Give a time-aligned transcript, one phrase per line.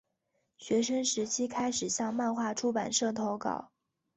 [0.57, 3.69] 学生时期开始向漫画出版社投稿。